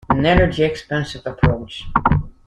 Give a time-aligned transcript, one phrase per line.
[0.09, 1.83] An energy-expensive approach.